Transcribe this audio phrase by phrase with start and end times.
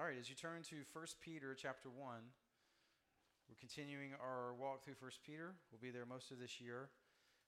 [0.00, 2.00] All right, as you turn to 1 Peter chapter 1,
[3.50, 5.52] we're continuing our walk through 1 Peter.
[5.68, 6.88] We'll be there most of this year.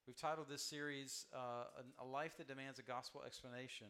[0.06, 3.86] We've titled this series uh, A Life That Demands a Gospel Explanation.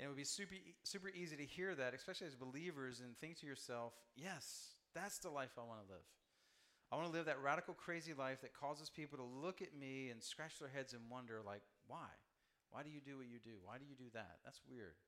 [0.00, 3.38] And it would be super, super easy to hear that, especially as believers, and think
[3.38, 6.10] to yourself, yes, that's the life I want to live.
[6.90, 10.08] I want to live that radical, crazy life that causes people to look at me
[10.08, 12.10] and scratch their heads and wonder, like, why?
[12.72, 13.62] Why do you do what you do?
[13.62, 14.42] Why do you do that?
[14.44, 14.98] That's weird.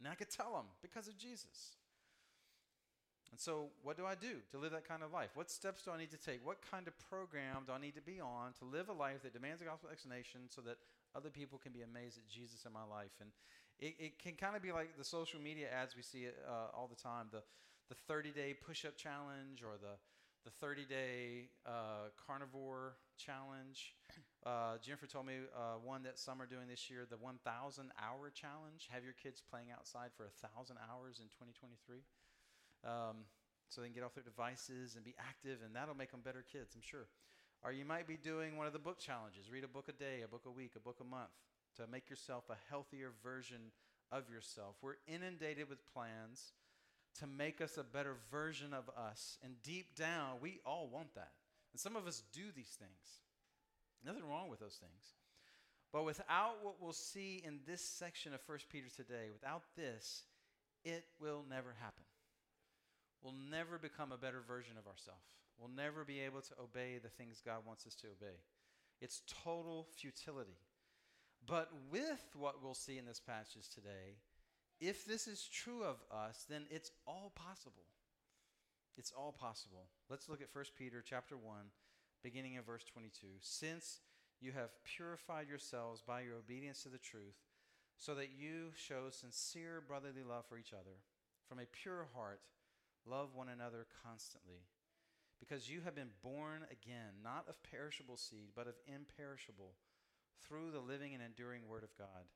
[0.00, 1.78] And I could tell them because of Jesus.
[3.30, 5.30] And so, what do I do to live that kind of life?
[5.34, 6.44] What steps do I need to take?
[6.44, 9.32] What kind of program do I need to be on to live a life that
[9.32, 10.78] demands a gospel explanation so that
[11.14, 13.12] other people can be amazed at Jesus in my life?
[13.20, 13.30] And
[13.78, 16.88] it, it can kind of be like the social media ads we see uh, all
[16.88, 17.42] the time the,
[17.88, 20.00] the 30 day push up challenge or the
[20.44, 23.94] the 30 day uh, carnivore challenge.
[24.46, 28.30] Uh, Jennifer told me uh, one that some are doing this year, the 1,000 hour
[28.30, 28.88] challenge.
[28.88, 32.00] Have your kids playing outside for 1,000 hours in 2023.
[32.84, 33.26] Um,
[33.68, 36.44] so they can get off their devices and be active, and that'll make them better
[36.50, 37.06] kids, I'm sure.
[37.62, 40.22] Or you might be doing one of the book challenges read a book a day,
[40.24, 41.34] a book a week, a book a month
[41.76, 43.72] to make yourself a healthier version
[44.10, 44.76] of yourself.
[44.80, 46.52] We're inundated with plans
[47.20, 49.38] to make us a better version of us.
[49.42, 51.32] And deep down, we all want that.
[51.72, 53.22] And some of us do these things.
[54.04, 55.14] Nothing wrong with those things.
[55.92, 60.24] But without what we'll see in this section of 1 Peter today, without this,
[60.84, 62.04] it will never happen.
[63.22, 65.34] We'll never become a better version of ourselves.
[65.58, 68.36] We'll never be able to obey the things God wants us to obey.
[69.00, 70.58] It's total futility.
[71.46, 74.18] But with what we'll see in this passage today,
[74.80, 77.84] if this is true of us, then it's all possible.
[78.96, 79.86] It's all possible.
[80.08, 81.56] Let's look at 1 Peter chapter 1,
[82.22, 83.26] beginning in verse 22.
[83.40, 84.00] Since
[84.40, 87.36] you have purified yourselves by your obedience to the truth,
[87.96, 90.98] so that you show sincere brotherly love for each other,
[91.48, 92.40] from a pure heart,
[93.08, 94.66] love one another constantly.
[95.40, 99.74] Because you have been born again, not of perishable seed, but of imperishable,
[100.42, 102.26] through the living and enduring word of God.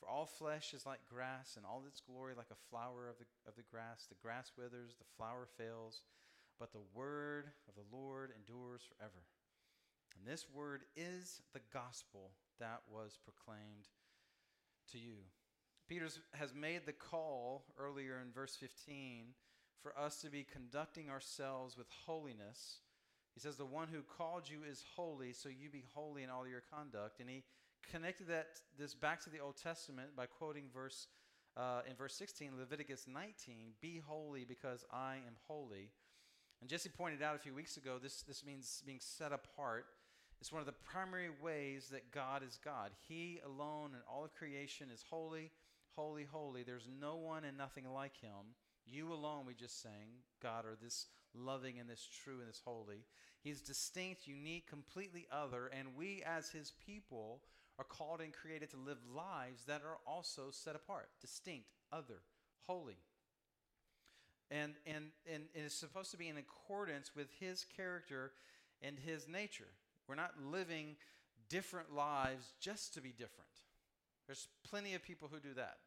[0.00, 3.26] For all flesh is like grass, and all its glory like a flower of the,
[3.48, 4.06] of the grass.
[4.08, 6.02] The grass withers, the flower fails,
[6.58, 9.24] but the word of the Lord endures forever.
[10.18, 13.88] And this word is the gospel that was proclaimed
[14.92, 15.16] to you.
[15.88, 19.26] Peter has made the call earlier in verse 15
[19.82, 22.80] for us to be conducting ourselves with holiness.
[23.34, 26.46] He says, The one who called you is holy, so you be holy in all
[26.46, 27.20] your conduct.
[27.20, 27.44] And he
[27.90, 31.08] connected that this back to the Old Testament by quoting verse
[31.56, 35.90] uh, in verse 16, Leviticus 19, "Be holy because I am holy."
[36.60, 39.86] And Jesse pointed out a few weeks ago, this this means being set apart.
[40.40, 42.90] It's one of the primary ways that God is God.
[43.08, 45.50] He alone in all of creation is holy,
[45.94, 46.62] holy, holy.
[46.62, 48.54] There's no one and nothing like Him.
[48.86, 53.04] You alone, we just sang, God, are this loving and this true and this holy.
[53.42, 57.42] He's distinct, unique, completely other, and we as His people
[57.78, 62.20] are called and created to live lives that are also set apart, distinct, other,
[62.66, 62.98] holy.
[64.50, 68.32] And, and, and, and it's supposed to be in accordance with his character
[68.80, 69.68] and his nature.
[70.08, 70.96] We're not living
[71.48, 73.50] different lives just to be different.
[74.26, 75.78] There's plenty of people who do that.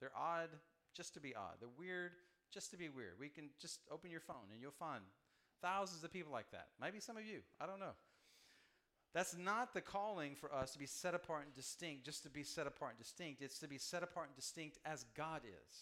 [0.00, 0.48] They're odd
[0.94, 1.56] just to be odd.
[1.60, 2.12] They're weird
[2.52, 3.14] just to be weird.
[3.18, 5.02] We can just open your phone and you'll find
[5.62, 6.68] thousands of people like that.
[6.80, 7.40] Maybe some of you.
[7.60, 7.94] I don't know.
[9.14, 12.42] That's not the calling for us to be set apart and distinct, just to be
[12.42, 13.40] set apart and distinct.
[13.40, 15.76] It's to be set apart and distinct as God is,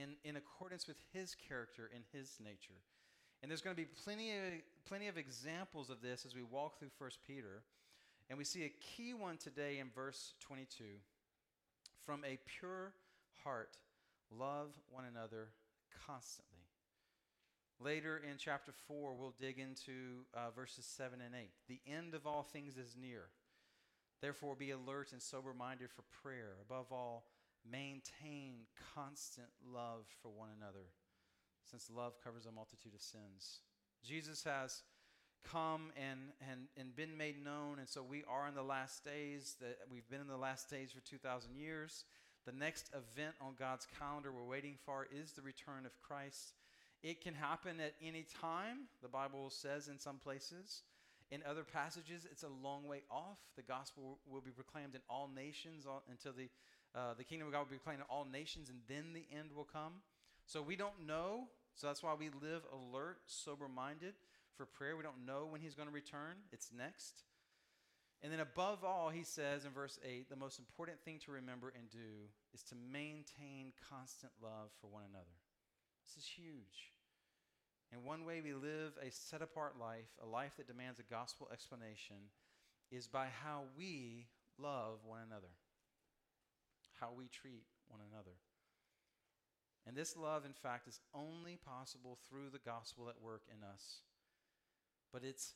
[0.00, 2.78] in, in accordance with His character and His nature.
[3.42, 4.44] And there's going to be plenty of,
[4.86, 7.64] plenty of examples of this as we walk through 1 Peter.
[8.30, 10.84] And we see a key one today in verse 22.
[12.06, 12.92] From a pure
[13.42, 13.76] heart,
[14.30, 15.48] love one another
[16.06, 16.54] constantly.
[17.80, 21.50] Later in chapter 4, we'll dig into uh, verses 7 and 8.
[21.68, 23.24] The end of all things is near.
[24.20, 26.56] Therefore, be alert and sober minded for prayer.
[26.62, 27.26] Above all,
[27.68, 28.60] maintain
[28.94, 30.86] constant love for one another,
[31.68, 33.60] since love covers a multitude of sins.
[34.04, 34.82] Jesus has
[35.44, 39.56] come and, and, and been made known, and so we are in the last days.
[39.60, 42.04] That we've been in the last days for 2,000 years.
[42.46, 46.52] The next event on God's calendar we're waiting for is the return of Christ.
[47.02, 50.82] It can happen at any time, the Bible says in some places.
[51.30, 53.38] In other passages, it's a long way off.
[53.56, 56.48] The gospel will be proclaimed in all nations until the,
[56.94, 59.50] uh, the kingdom of God will be proclaimed in all nations, and then the end
[59.54, 59.94] will come.
[60.46, 61.48] So we don't know.
[61.74, 64.14] So that's why we live alert, sober minded
[64.56, 64.96] for prayer.
[64.96, 67.22] We don't know when he's going to return, it's next.
[68.24, 71.74] And then, above all, he says in verse 8 the most important thing to remember
[71.76, 75.36] and do is to maintain constant love for one another.
[76.02, 76.94] This is huge.
[77.92, 81.50] And one way we live a set apart life, a life that demands a gospel
[81.52, 82.32] explanation,
[82.90, 84.28] is by how we
[84.58, 85.52] love one another,
[86.98, 88.38] how we treat one another.
[89.86, 94.00] And this love, in fact, is only possible through the gospel at work in us.
[95.12, 95.52] But it's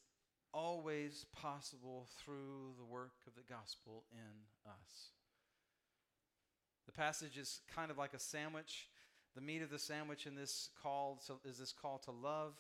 [0.53, 5.11] always possible through the work of the gospel in us.
[6.87, 8.89] The passage is kind of like a sandwich.
[9.35, 12.55] The meat of the sandwich in this call to, is this call to love.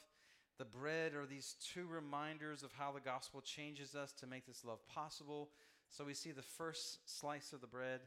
[0.58, 4.64] The bread are these two reminders of how the gospel changes us to make this
[4.64, 5.50] love possible.
[5.90, 8.00] So we see the first slice of the bread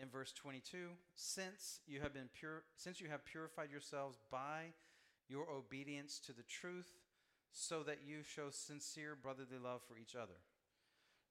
[0.00, 4.66] in verse 22 since you have been pure since you have purified yourselves by
[5.28, 6.92] your obedience to the truth
[7.52, 10.38] so that you show sincere brotherly love for each other.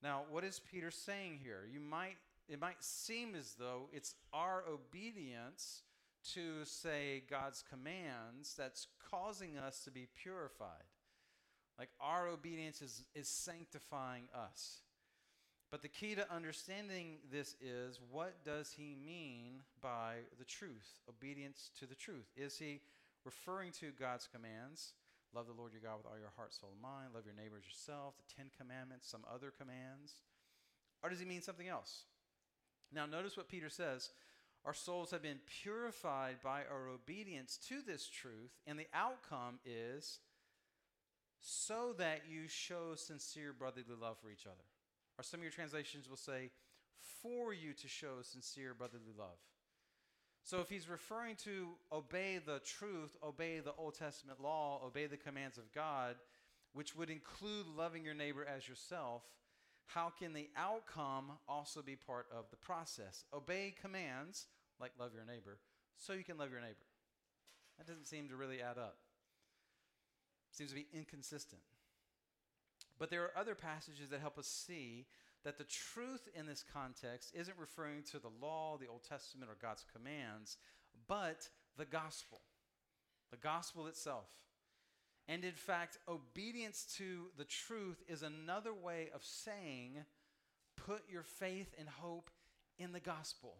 [0.03, 1.67] Now what is peter saying here?
[1.71, 2.17] You might
[2.47, 5.83] it might seem as though it's our obedience
[6.33, 10.83] to say god's commands that's causing us to be purified.
[11.77, 14.81] Like our obedience is, is sanctifying us.
[15.69, 21.71] But the key to understanding this is what does he mean by the truth, obedience
[21.79, 22.25] to the truth?
[22.37, 22.79] Is he
[23.25, 24.93] referring to God's commands?
[25.37, 27.13] Love the Lord your God with all your heart, soul, and mind.
[27.13, 30.15] Love your neighbors yourself, the Ten Commandments, some other commands.
[31.03, 32.05] Or does he mean something else?
[32.91, 34.09] Now, notice what Peter says.
[34.65, 40.17] Our souls have been purified by our obedience to this truth, and the outcome is
[41.39, 44.65] so that you show sincere brotherly love for each other.
[45.19, 46.49] Or some of your translations will say,
[47.21, 49.37] for you to show sincere brotherly love.
[50.47, 55.17] So if he's referring to obey the truth, obey the Old Testament law, obey the
[55.17, 56.15] commands of God,
[56.71, 59.23] which would include loving your neighbor as yourself,
[59.87, 63.25] how can the outcome also be part of the process?
[63.33, 64.45] Obey commands,
[64.79, 65.57] like love your neighbor,
[65.97, 66.87] so you can love your neighbor.
[67.77, 68.95] That doesn't seem to really add up.
[70.51, 71.61] Seems to be inconsistent.
[72.97, 75.07] But there are other passages that help us see
[75.43, 79.57] that the truth in this context isn't referring to the law, the Old Testament, or
[79.61, 80.57] God's commands,
[81.07, 82.41] but the gospel,
[83.31, 84.27] the gospel itself.
[85.27, 90.05] And in fact, obedience to the truth is another way of saying,
[90.75, 92.29] put your faith and hope
[92.79, 93.55] in the gospel.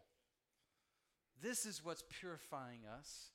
[1.41, 3.27] This is what's purifying us.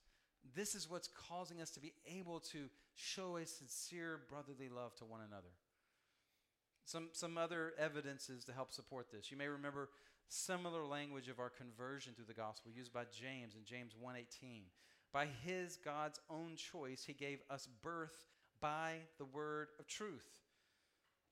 [0.56, 5.04] This is what's causing us to be able to show a sincere brotherly love to
[5.04, 5.52] one another.
[6.84, 9.30] Some, some other evidences to help support this.
[9.30, 9.88] You may remember
[10.28, 14.62] similar language of our conversion through the gospel used by James in James 1:18.
[15.12, 18.24] By his God's own choice he gave us birth
[18.60, 20.40] by the word of truth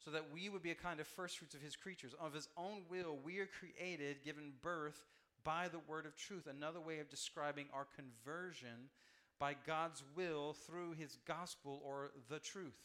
[0.04, 2.14] so that we would be a kind of first fruits of his creatures.
[2.18, 5.04] Of his own will we are created, given birth
[5.44, 6.46] by the word of truth.
[6.46, 8.88] Another way of describing our conversion
[9.38, 12.78] by God's will through his gospel or the truth.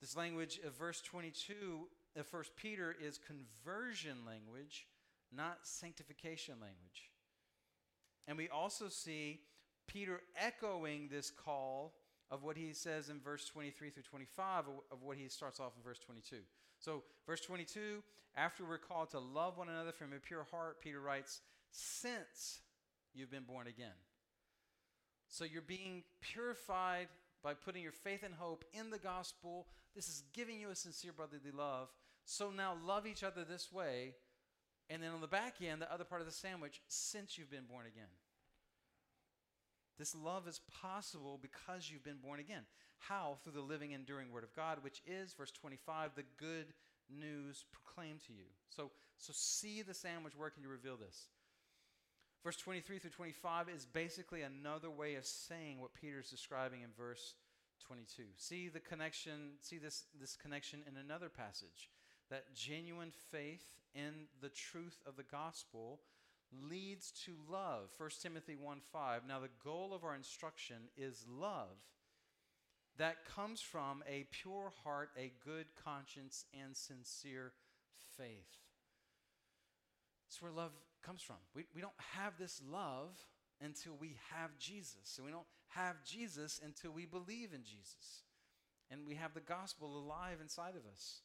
[0.00, 1.54] This language of verse 22
[2.16, 4.86] uh, of 1 Peter is conversion language,
[5.34, 7.10] not sanctification language.
[8.28, 9.40] And we also see
[9.86, 11.94] Peter echoing this call
[12.30, 15.82] of what he says in verse 23 through 25 of, what he starts off in
[15.82, 16.36] verse 22.
[16.78, 18.02] So, verse 22,
[18.36, 21.40] after we're called to love one another from a pure heart, Peter writes,
[21.70, 22.60] Since
[23.14, 23.96] you've been born again.
[25.28, 27.08] So, you're being purified
[27.46, 29.68] by putting your faith and hope in the gospel.
[29.94, 31.92] This is giving you a sincere brotherly love.
[32.24, 34.14] So now love each other this way.
[34.90, 37.66] And then on the back end, the other part of the sandwich, since you've been
[37.70, 38.10] born again.
[39.96, 42.62] This love is possible because you've been born again.
[42.98, 43.38] How?
[43.44, 46.74] Through the living, enduring Word of God, which is, verse 25, the good
[47.08, 48.46] news proclaimed to you.
[48.70, 51.28] So, so see the sandwich working to reveal this.
[52.46, 56.90] Verse 23 through 25 is basically another way of saying what Peter is describing in
[56.96, 57.34] verse
[57.84, 58.22] 22.
[58.36, 61.90] See the connection, see this, this connection in another passage.
[62.30, 63.64] That genuine faith
[63.96, 65.98] in the truth of the gospel
[66.70, 67.90] leads to love.
[67.98, 69.22] 1 Timothy 1 5.
[69.26, 71.78] Now, the goal of our instruction is love
[72.96, 77.54] that comes from a pure heart, a good conscience, and sincere
[78.16, 78.54] faith.
[80.28, 80.70] It's where love
[81.06, 81.36] comes from.
[81.54, 83.16] We, we don't have this love
[83.62, 85.16] until we have Jesus.
[85.16, 88.24] And we don't have Jesus until we believe in Jesus.
[88.90, 91.20] And we have the gospel alive inside of us.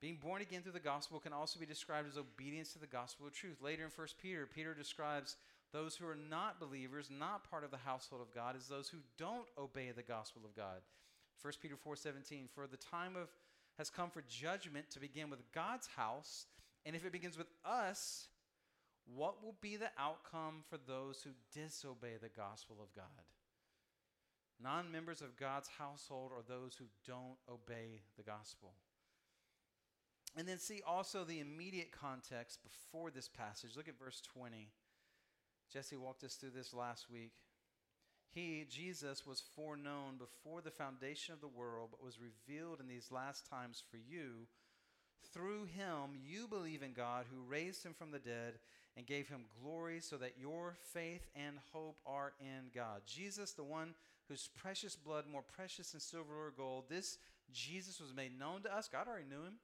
[0.00, 3.26] Being born again through the gospel can also be described as obedience to the gospel
[3.26, 3.58] of truth.
[3.60, 5.36] Later in 1 Peter, Peter describes
[5.72, 8.98] those who are not believers, not part of the household of God, as those who
[9.18, 10.80] don't obey the gospel of God.
[11.42, 13.28] 1 Peter 4:17 For the time of
[13.78, 16.46] has come for judgment to begin with God's house,
[16.84, 18.28] and if it begins with us,
[19.14, 23.04] what will be the outcome for those who disobey the gospel of God?
[24.62, 28.74] Non members of God's household are those who don't obey the gospel.
[30.36, 33.70] And then see also the immediate context before this passage.
[33.76, 34.68] Look at verse 20.
[35.72, 37.32] Jesse walked us through this last week.
[38.32, 43.10] He, Jesus, was foreknown before the foundation of the world, but was revealed in these
[43.10, 44.46] last times for you.
[45.32, 48.58] Through him, you believe God, who raised him from the dead
[48.94, 53.00] and gave him glory, so that your faith and hope are in God.
[53.06, 53.94] Jesus, the one
[54.28, 57.16] whose precious blood, more precious than silver or gold, this
[57.52, 58.86] Jesus was made known to us.
[58.86, 59.54] God already knew him.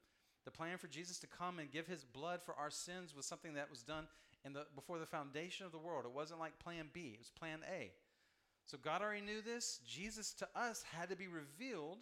[0.46, 3.54] The plan for Jesus to come and give his blood for our sins was something
[3.54, 4.06] that was done
[4.44, 6.06] in the, before the foundation of the world.
[6.06, 7.90] It wasn't like plan B, it was plan A.
[8.64, 9.80] So God already knew this.
[9.86, 11.98] Jesus to us had to be revealed.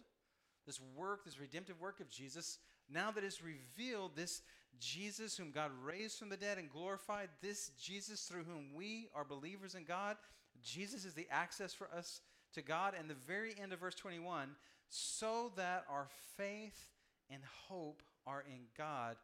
[0.65, 2.57] This work, this redemptive work of Jesus,
[2.89, 4.41] now that it's revealed, this
[4.79, 9.23] Jesus whom God raised from the dead and glorified, this Jesus through whom we are
[9.23, 10.17] believers in God,
[10.63, 12.21] Jesus is the access for us
[12.53, 12.93] to God.
[12.97, 14.49] And the very end of verse 21
[14.89, 16.89] so that our faith
[17.29, 19.17] and hope are in God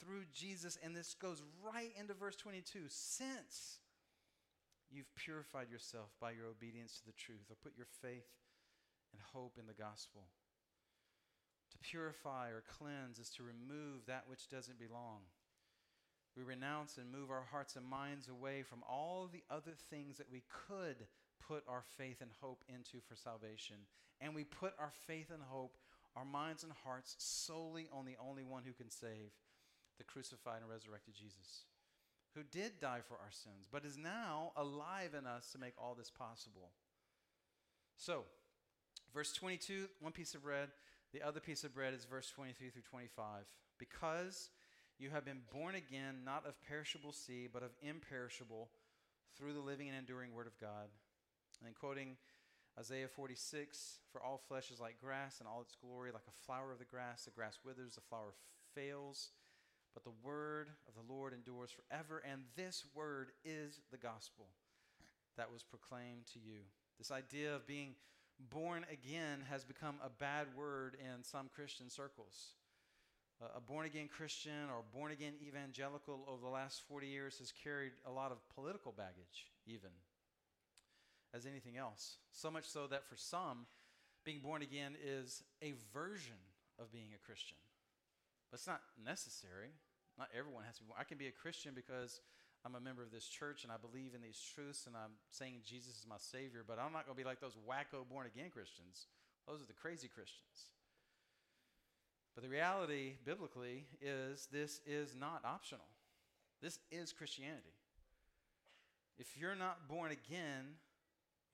[0.00, 0.78] through Jesus.
[0.82, 3.78] And this goes right into verse 22 since
[4.90, 8.28] you've purified yourself by your obedience to the truth, or put your faith
[9.12, 10.22] and hope in the gospel.
[11.76, 15.28] To purify or cleanse is to remove that which doesn't belong.
[16.36, 20.30] We renounce and move our hearts and minds away from all the other things that
[20.30, 21.06] we could
[21.46, 23.76] put our faith and hope into for salvation.
[24.20, 25.76] And we put our faith and hope,
[26.14, 29.36] our minds and hearts, solely on the only one who can save
[29.98, 31.64] the crucified and resurrected Jesus
[32.36, 35.94] who did die for our sins, but is now alive in us to make all
[35.94, 36.70] this possible.
[37.96, 38.24] So,
[39.14, 40.68] verse 22, one piece of bread.
[41.12, 43.44] The other piece of bread is verse 23 through 25.
[43.78, 44.50] Because
[44.98, 48.68] you have been born again, not of perishable seed, but of imperishable,
[49.36, 50.88] through the living and enduring word of God.
[51.64, 52.16] And quoting
[52.78, 56.72] Isaiah 46 For all flesh is like grass, and all its glory like a flower
[56.72, 57.24] of the grass.
[57.24, 58.32] The grass withers, the flower
[58.74, 59.30] fails
[59.96, 64.44] but the word of the Lord endures forever, and this word is the gospel
[65.38, 66.68] that was proclaimed to you.
[66.98, 67.94] This idea of being
[68.38, 72.54] born again has become a bad word in some Christian circles.
[73.54, 77.92] A born again Christian or born again evangelical over the last 40 years has carried
[78.06, 79.90] a lot of political baggage, even
[81.34, 82.16] as anything else.
[82.32, 83.66] So much so that for some,
[84.24, 86.40] being born again is a version
[86.78, 87.58] of being a Christian.
[88.50, 89.68] But it's not necessary.
[90.18, 90.88] Not everyone has to be.
[90.88, 90.98] born.
[91.00, 92.20] I can be a Christian because
[92.66, 95.60] I'm a member of this church and I believe in these truths and I'm saying
[95.64, 98.50] Jesus is my Savior, but I'm not going to be like those wacko born again
[98.50, 99.06] Christians.
[99.46, 100.74] Those are the crazy Christians.
[102.34, 105.86] But the reality, biblically, is this is not optional.
[106.60, 107.76] This is Christianity.
[109.16, 110.74] If you're not born again,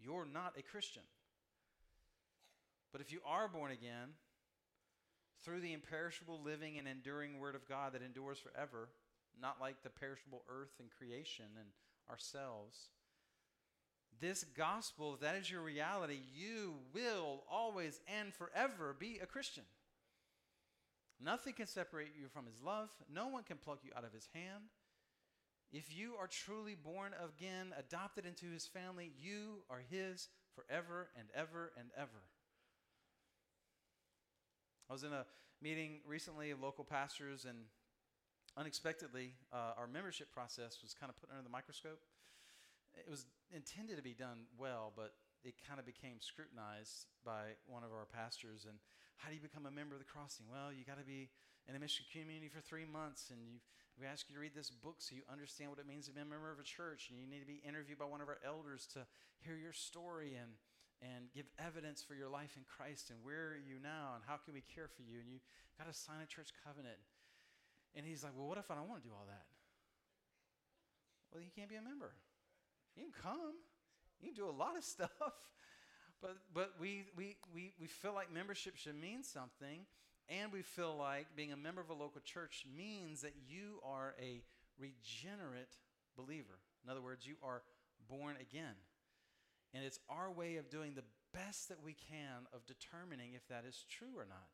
[0.01, 1.03] you're not a Christian.
[2.91, 4.17] But if you are born again,
[5.45, 8.89] through the imperishable living and enduring word of God that endures forever,
[9.41, 11.69] not like the perishable earth and creation and
[12.11, 12.89] ourselves.
[14.21, 19.65] This gospel, if that is your reality, you will always and forever be a Christian.
[21.21, 22.91] Nothing can separate you from his love.
[23.13, 24.65] No one can pluck you out of his hand.
[25.73, 31.29] If you are truly born again, adopted into his family, you are his forever and
[31.35, 32.23] ever and ever.
[34.91, 35.25] I was in a
[35.63, 37.57] meeting recently of local pastors, and
[38.57, 42.01] unexpectedly, uh, our membership process was kind of put under the microscope.
[42.93, 47.83] It was intended to be done well, but it kind of became scrutinized by one
[47.83, 48.69] of our pastors.
[48.69, 48.77] And
[49.17, 50.47] how do you become a member of the crossing?
[50.47, 51.33] Well, you got to be
[51.65, 53.63] in a mission community for three months, and you,
[53.97, 56.21] we ask you to read this book so you understand what it means to be
[56.21, 58.43] a member of a church, and you need to be interviewed by one of our
[58.45, 59.07] elders to
[59.41, 60.59] hear your story and
[61.03, 64.39] and give evidence for your life in Christ and where are you now and how
[64.39, 65.43] can we care for you and you
[65.75, 66.99] got to sign a church covenant.
[67.95, 69.47] And he's like, "Well, what if I don't want to do all that?"
[71.33, 72.13] Well, you can't be a member.
[72.97, 73.55] You can come.
[74.21, 75.11] You can do a lot of stuff.
[76.21, 79.87] But but we we we we feel like membership should mean something
[80.29, 84.15] and we feel like being a member of a local church means that you are
[84.21, 84.43] a
[84.79, 85.77] regenerate
[86.17, 86.59] believer.
[86.85, 87.63] In other words, you are
[88.09, 88.75] born again.
[89.75, 93.65] And it's our way of doing the best that we can of determining if that
[93.67, 94.49] is true or not.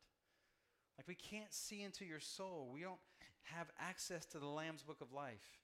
[0.97, 2.69] Like we can't see into your soul.
[2.73, 2.99] We don't
[3.55, 5.59] have access to the Lamb's book of life.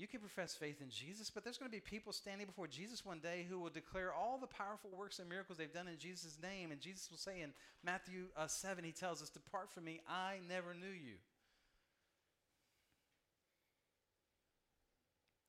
[0.00, 3.04] You can profess faith in Jesus, but there's going to be people standing before Jesus
[3.04, 6.38] one day who will declare all the powerful works and miracles they've done in Jesus'
[6.42, 6.72] name.
[6.72, 7.52] And Jesus will say in
[7.84, 11.20] Matthew uh, 7, he tells us, Depart from me, I never knew you.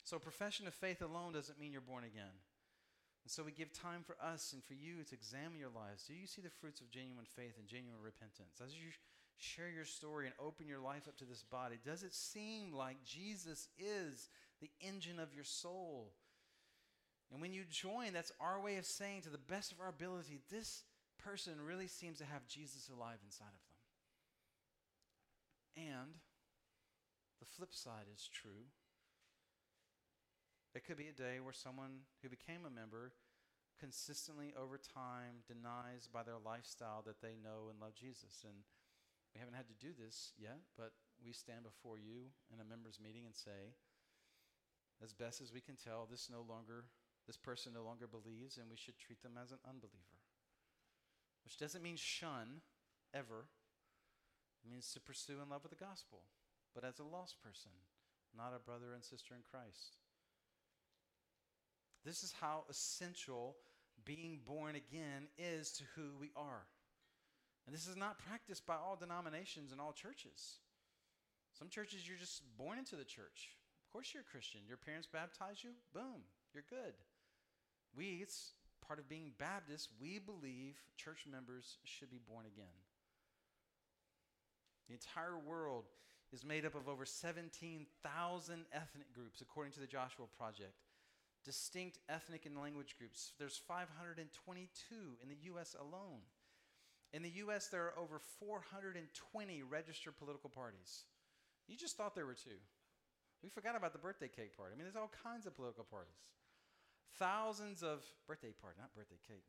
[0.03, 2.35] So, profession of faith alone doesn't mean you're born again.
[3.23, 6.03] And so, we give time for us and for you to examine your lives.
[6.03, 8.59] Do you see the fruits of genuine faith and genuine repentance?
[8.59, 8.91] As you
[9.41, 13.03] share your story and open your life up to this body, does it seem like
[13.03, 14.29] Jesus is
[14.61, 16.13] the engine of your soul?
[17.31, 20.39] And when you join, that's our way of saying to the best of our ability,
[20.51, 20.83] this
[21.23, 23.61] person really seems to have Jesus alive inside of
[25.85, 25.93] them.
[25.93, 26.13] And
[27.39, 28.67] the flip side is true.
[30.75, 33.13] It could be a day where someone who became a member
[33.79, 38.45] consistently over time denies by their lifestyle that they know and love Jesus.
[38.45, 38.61] And
[39.33, 40.91] we haven't had to do this yet, but
[41.23, 43.75] we stand before you in a members meeting and say,
[45.03, 46.85] as best as we can tell, this no longer
[47.27, 50.19] this person no longer believes and we should treat them as an unbeliever.
[51.43, 52.61] Which doesn't mean shun
[53.13, 53.45] ever.
[54.65, 56.23] It means to pursue and love with the gospel,
[56.73, 57.71] but as a lost person,
[58.35, 59.97] not a brother and sister in Christ.
[62.03, 63.57] This is how essential
[64.03, 66.65] being born again is to who we are.
[67.65, 70.59] And this is not practiced by all denominations and all churches.
[71.57, 73.55] Some churches, you're just born into the church.
[73.85, 74.61] Of course, you're a Christian.
[74.67, 76.93] Your parents baptize you, boom, you're good.
[77.95, 78.53] We, it's
[78.85, 82.75] part of being Baptist, we believe church members should be born again.
[84.87, 85.85] The entire world
[86.33, 90.75] is made up of over 17,000 ethnic groups, according to the Joshua Project.
[91.45, 93.33] Distinct ethnic and language groups.
[93.39, 95.75] There's 522 in the U.S.
[95.79, 96.21] alone.
[97.13, 101.03] In the U.S., there are over 420 registered political parties.
[101.67, 102.59] You just thought there were two.
[103.43, 104.73] We forgot about the birthday cake party.
[104.73, 106.15] I mean, there's all kinds of political parties.
[107.17, 109.43] Thousands of birthday party, not birthday cake.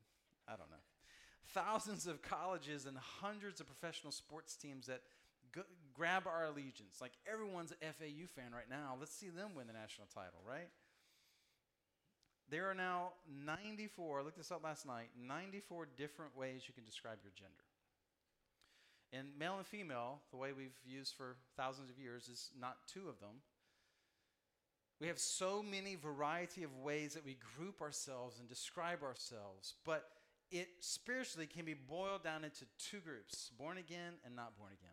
[0.48, 0.82] I don't know.
[1.54, 5.02] Thousands of colleges and hundreds of professional sports teams that
[5.54, 5.60] g-
[5.94, 7.00] grab our allegiance.
[7.00, 8.96] Like everyone's an FAU fan right now.
[8.98, 10.68] Let's see them win the national title, right?
[12.52, 13.12] There are now
[13.46, 17.64] 94, I looked this up last night, 94 different ways you can describe your gender.
[19.10, 23.08] And male and female, the way we've used for thousands of years, is not two
[23.08, 23.40] of them.
[25.00, 30.04] We have so many variety of ways that we group ourselves and describe ourselves, but
[30.50, 34.90] it spiritually can be boiled down into two groups born again and not born again.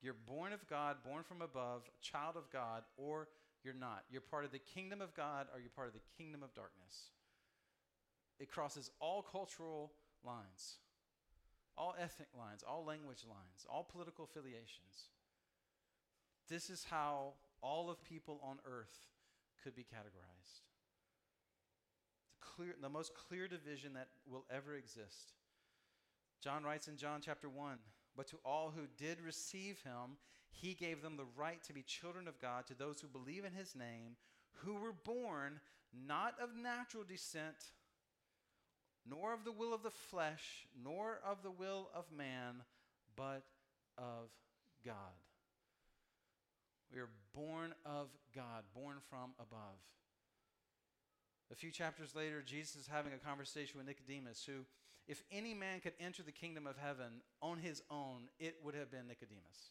[0.00, 3.28] You're born of God, born from above, child of God, or
[3.64, 4.04] you're not.
[4.10, 7.10] You're part of the kingdom of God or you're part of the kingdom of darkness.
[8.38, 9.92] It crosses all cultural
[10.24, 10.78] lines,
[11.76, 15.08] all ethnic lines, all language lines, all political affiliations.
[16.48, 19.08] This is how all of people on earth
[19.62, 20.62] could be categorized.
[22.30, 25.34] The, clear, the most clear division that will ever exist.
[26.42, 27.76] John writes in John chapter 1
[28.16, 30.16] But to all who did receive him,
[30.50, 33.52] he gave them the right to be children of God, to those who believe in
[33.52, 34.16] his name,
[34.64, 35.60] who were born
[36.06, 37.72] not of natural descent,
[39.08, 42.62] nor of the will of the flesh, nor of the will of man,
[43.16, 43.42] but
[43.96, 44.30] of
[44.84, 44.94] God.
[46.92, 49.78] We are born of God, born from above.
[51.52, 54.64] A few chapters later, Jesus is having a conversation with Nicodemus, who,
[55.08, 58.90] if any man could enter the kingdom of heaven on his own, it would have
[58.90, 59.70] been Nicodemus.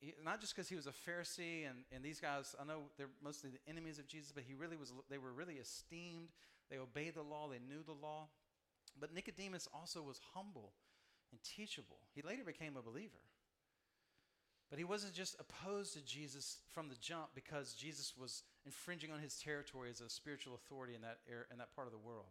[0.00, 3.10] He, not just because he was a Pharisee, and, and these guys, I know they're
[3.22, 6.28] mostly the enemies of Jesus, but he really was, they were really esteemed.
[6.70, 8.28] They obeyed the law, they knew the law.
[8.98, 10.72] But Nicodemus also was humble
[11.30, 11.98] and teachable.
[12.14, 13.22] He later became a believer.
[14.70, 19.18] But he wasn't just opposed to Jesus from the jump because Jesus was infringing on
[19.18, 21.18] his territory as a spiritual authority in that,
[21.50, 22.30] in that part of the world.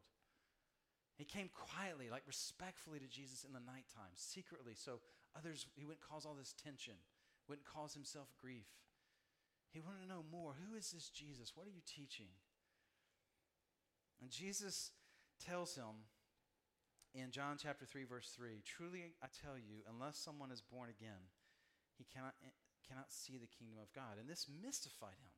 [1.17, 5.01] He came quietly, like respectfully to Jesus in the nighttime, secretly, so
[5.37, 6.93] others, he wouldn't cause all this tension,
[7.49, 8.69] wouldn't cause himself grief.
[9.73, 10.53] He wanted to know more.
[10.53, 11.53] Who is this Jesus?
[11.55, 12.29] What are you teaching?
[14.21, 14.91] And Jesus
[15.43, 16.05] tells him
[17.13, 21.29] in John chapter 3, verse 3 Truly I tell you, unless someone is born again,
[21.97, 22.33] he cannot,
[22.87, 24.17] cannot see the kingdom of God.
[24.19, 25.33] And this mystified him.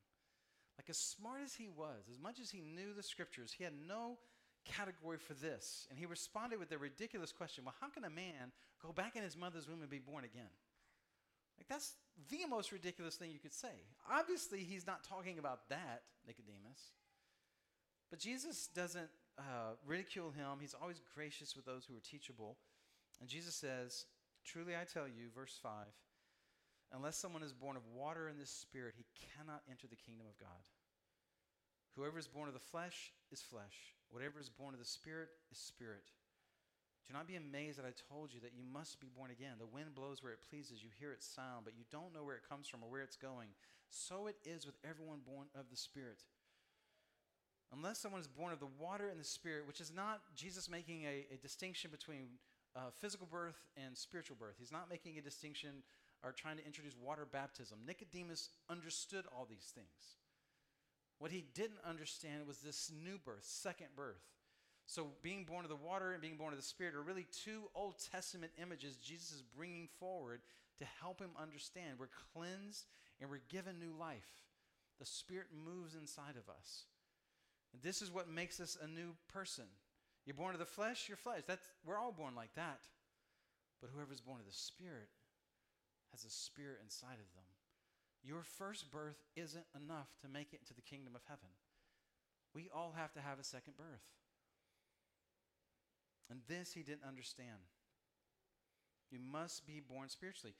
[0.78, 3.74] Like, as smart as he was, as much as he knew the scriptures, he had
[3.86, 4.18] no
[4.64, 5.86] category for this.
[5.90, 9.22] And he responded with the ridiculous question Well, how can a man go back in
[9.22, 10.50] his mother's womb and be born again?
[11.62, 11.94] Like, that's
[12.28, 13.86] the most ridiculous thing you could say.
[14.10, 16.90] Obviously, he's not talking about that, Nicodemus.
[18.10, 19.06] But Jesus doesn't
[19.38, 22.56] uh, ridicule him, he's always gracious with those who are teachable.
[23.20, 24.06] And Jesus says,
[24.44, 25.70] Truly I tell you, verse 5,
[26.96, 30.36] Unless someone is born of water and the Spirit, he cannot enter the kingdom of
[30.40, 30.66] God.
[31.94, 33.94] Whoever is born of the flesh is flesh.
[34.10, 36.10] Whatever is born of the Spirit is spirit.
[37.06, 39.58] Do not be amazed that I told you that you must be born again.
[39.58, 42.36] The wind blows where it pleases, you hear its sound, but you don't know where
[42.36, 43.48] it comes from or where it's going.
[43.90, 46.22] So it is with everyone born of the Spirit.
[47.72, 51.04] Unless someone is born of the water and the Spirit, which is not Jesus making
[51.04, 52.38] a, a distinction between
[52.76, 54.56] uh, physical birth and spiritual birth.
[54.58, 55.82] He's not making a distinction
[56.22, 57.78] or trying to introduce water baptism.
[57.86, 60.16] Nicodemus understood all these things.
[61.18, 64.22] What he didn't understand was this new birth, second birth.
[64.86, 67.62] So, being born of the water and being born of the Spirit are really two
[67.74, 70.40] Old Testament images Jesus is bringing forward
[70.78, 71.98] to help him understand.
[71.98, 72.86] We're cleansed
[73.20, 74.28] and we're given new life.
[74.98, 76.84] The Spirit moves inside of us.
[77.72, 79.64] And this is what makes us a new person.
[80.26, 81.42] You're born of the flesh, you're flesh.
[81.46, 82.80] That's, we're all born like that.
[83.80, 85.08] But whoever's born of the Spirit
[86.12, 87.48] has a spirit inside of them.
[88.22, 91.50] Your first birth isn't enough to make it into the kingdom of heaven.
[92.54, 94.04] We all have to have a second birth.
[96.32, 97.68] And this he didn't understand.
[99.10, 100.54] You must be born spiritually.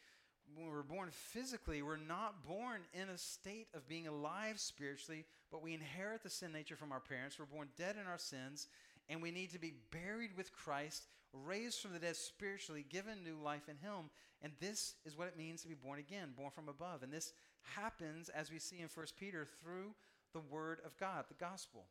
[0.55, 5.63] When we're born physically, we're not born in a state of being alive spiritually, but
[5.63, 7.39] we inherit the sin nature from our parents.
[7.39, 8.69] We're born dead in our sins,
[9.09, 13.39] and we need to be buried with Christ, raised from the dead spiritually, given new
[13.43, 14.11] life in Him.
[14.43, 17.03] And this is what it means to be born again, born from above.
[17.03, 17.33] And this
[17.63, 19.95] happens, as we see in 1 Peter, through
[20.35, 21.87] the Word of God, the gospel.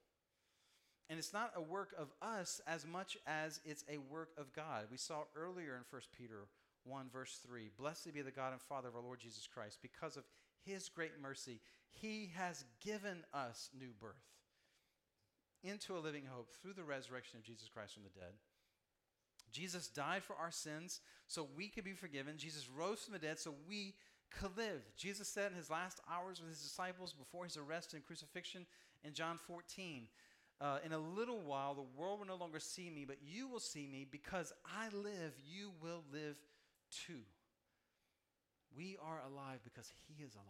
[1.12, 4.86] And it's not a work of us as much as it's a work of God.
[4.90, 6.48] We saw earlier in 1 Peter
[6.86, 9.80] 1, verse 3 Blessed be the God and Father of our Lord Jesus Christ.
[9.82, 10.24] Because of
[10.66, 14.24] his great mercy, he has given us new birth
[15.66, 18.32] into a living hope through the resurrection of Jesus Christ from the dead.
[19.52, 22.38] Jesus died for our sins so we could be forgiven.
[22.38, 23.96] Jesus rose from the dead so we
[24.32, 24.82] could live.
[24.96, 28.66] Jesus said in his last hours with his disciples before his arrest and crucifixion
[29.04, 30.08] in John 14,
[30.62, 33.60] uh, in a little while, the world will no longer see me, but you will
[33.60, 36.36] see me because I live, you will live
[37.08, 37.22] too.
[38.78, 40.46] We are alive because He is alive.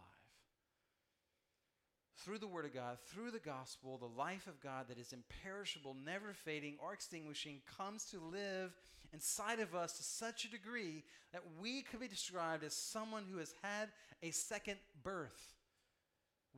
[2.18, 5.96] Through the Word of God, through the gospel, the life of God that is imperishable,
[6.06, 8.74] never fading or extinguishing, comes to live
[9.14, 13.40] inside of us to such a degree that we could be described as someone who
[13.40, 13.90] has had
[14.22, 15.56] a second birth.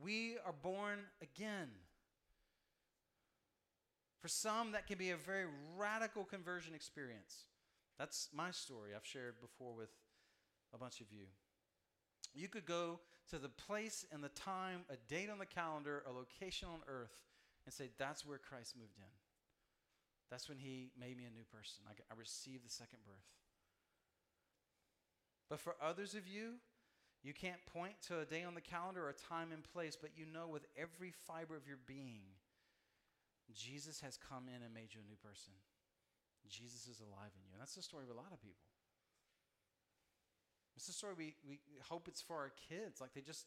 [0.02, 1.68] We are born again.
[4.24, 5.44] For some, that can be a very
[5.76, 7.42] radical conversion experience.
[7.98, 9.90] That's my story I've shared before with
[10.72, 11.26] a bunch of you.
[12.34, 16.10] You could go to the place and the time, a date on the calendar, a
[16.10, 17.12] location on earth,
[17.66, 19.12] and say, That's where Christ moved in.
[20.30, 21.84] That's when he made me a new person.
[21.86, 23.28] I, I received the second birth.
[25.50, 26.54] But for others of you,
[27.22, 30.12] you can't point to a day on the calendar or a time and place, but
[30.16, 32.22] you know with every fiber of your being
[33.52, 35.52] Jesus has come in and made you a new person.
[36.48, 37.52] Jesus is alive in you.
[37.52, 38.68] And that's the story of a lot of people.
[40.76, 43.00] It's the story we, we hope it's for our kids.
[43.00, 43.46] Like they just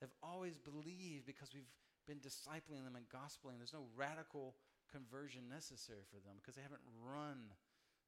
[0.00, 1.70] have always believed because we've
[2.06, 3.58] been discipling them and gospeling.
[3.58, 4.56] There's no radical
[4.90, 7.54] conversion necessary for them because they haven't run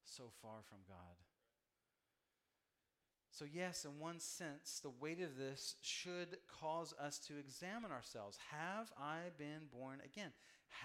[0.05, 1.17] so far from God.
[3.31, 8.37] So, yes, in one sense, the weight of this should cause us to examine ourselves.
[8.51, 10.33] Have I been born again?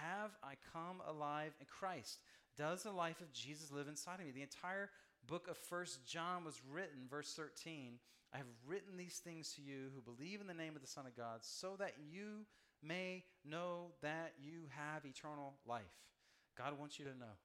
[0.02, 2.20] Have I come alive in Christ?
[2.58, 4.32] Does the life of Jesus live inside of me?
[4.32, 4.90] The entire
[5.28, 8.00] book of First John was written, verse 13.
[8.34, 11.06] I have written these things to you who believe in the name of the Son
[11.06, 12.46] of God, so that you
[12.82, 15.84] may know that you have eternal life.
[16.58, 17.38] God wants you to know.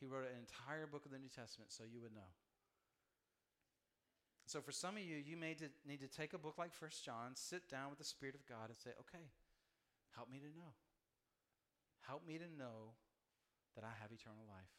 [0.00, 2.30] He wrote an entire book of the New Testament so you would know.
[4.46, 5.54] So, for some of you, you may
[5.86, 8.68] need to take a book like First John, sit down with the Spirit of God,
[8.68, 9.24] and say, okay,
[10.16, 10.72] help me to know.
[12.08, 12.96] Help me to know
[13.76, 14.72] that I have eternal life.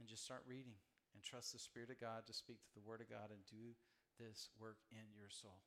[0.00, 0.80] And just start reading
[1.12, 3.76] and trust the Spirit of God to speak to the Word of God and do
[4.16, 5.60] this work in your soul.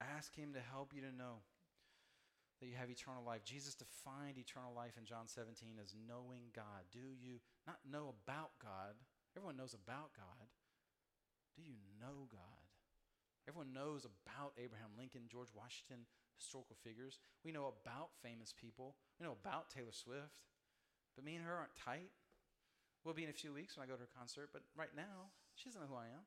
[0.00, 1.44] Ask Him to help you to know
[2.58, 3.44] that you have eternal life.
[3.44, 6.88] Jesus defined eternal life in John 17 as knowing God.
[6.88, 8.96] Do you not know about God?
[9.36, 10.48] Everyone knows about God.
[11.56, 12.64] Do you know God?
[13.48, 16.04] Everyone knows about Abraham Lincoln, George Washington,
[16.40, 17.18] historical figures.
[17.44, 18.96] We know about famous people.
[19.18, 20.40] We know about Taylor Swift.
[21.14, 22.10] But me and her aren't tight.
[23.04, 25.32] We'll be in a few weeks when I go to her concert, but right now,
[25.54, 26.24] she doesn't know who I am.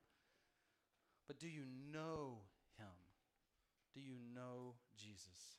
[1.27, 2.39] But do you know
[2.77, 2.93] him?
[3.93, 5.57] Do you know Jesus?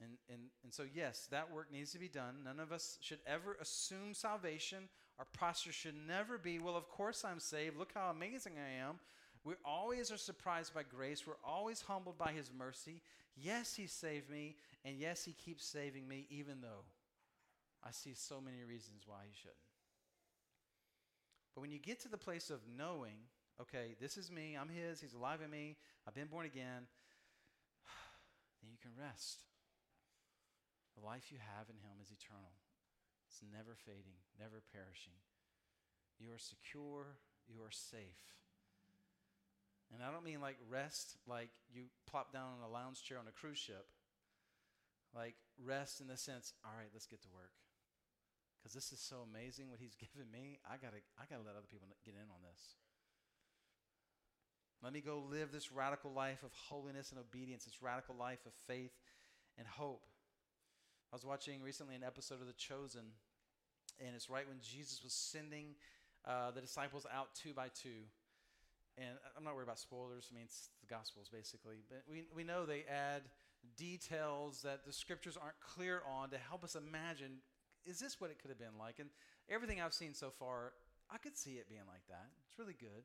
[0.00, 2.36] And, and, and so, yes, that work needs to be done.
[2.44, 4.88] None of us should ever assume salvation.
[5.18, 7.76] Our posture should never be, well, of course I'm saved.
[7.76, 9.00] Look how amazing I am.
[9.48, 11.26] We always are surprised by grace.
[11.26, 13.00] We're always humbled by his mercy.
[13.34, 16.84] Yes, he saved me, and yes, he keeps saving me, even though.
[17.82, 19.56] I see so many reasons why he shouldn't.
[21.54, 23.16] But when you get to the place of knowing,
[23.58, 26.84] okay, this is me, I'm his, he's alive in me, I've been born again,
[28.60, 29.38] then you can rest.
[31.00, 32.52] The life you have in him is eternal.
[33.30, 35.16] It's never fading, never perishing.
[36.20, 37.16] You are secure,
[37.48, 38.36] you are safe.
[39.92, 43.26] And I don't mean like rest, like you plop down on a lounge chair on
[43.26, 43.86] a cruise ship.
[45.14, 47.52] Like rest in the sense, all right, let's get to work.
[48.60, 50.58] Because this is so amazing what he's given me.
[50.68, 52.76] I gotta, I gotta let other people get in on this.
[54.82, 58.52] Let me go live this radical life of holiness and obedience, this radical life of
[58.66, 58.92] faith
[59.56, 60.04] and hope.
[61.12, 63.10] I was watching recently an episode of The Chosen,
[63.98, 65.74] and it's right when Jesus was sending
[66.24, 68.06] uh, the disciples out two by two.
[68.98, 70.28] And I'm not worried about spoilers.
[70.30, 71.84] I mean, it's the Gospels basically.
[71.88, 73.22] But we, we know they add
[73.76, 77.38] details that the scriptures aren't clear on to help us imagine
[77.88, 78.98] is this what it could have been like?
[78.98, 79.08] And
[79.48, 80.72] everything I've seen so far,
[81.10, 82.26] I could see it being like that.
[82.46, 83.04] It's really good.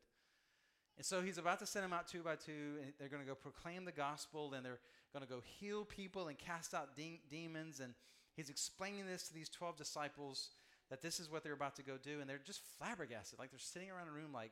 [0.98, 3.28] And so he's about to send them out two by two, and they're going to
[3.28, 4.80] go proclaim the gospel, and they're
[5.12, 7.80] going to go heal people and cast out de- demons.
[7.80, 7.94] And
[8.36, 10.50] he's explaining this to these 12 disciples
[10.90, 12.20] that this is what they're about to go do.
[12.20, 13.40] And they're just flabbergasted.
[13.40, 14.52] Like they're sitting around a room, like,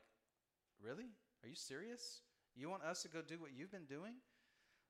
[0.81, 1.09] really?
[1.43, 2.21] Are you serious?
[2.55, 4.13] You want us to go do what you've been doing?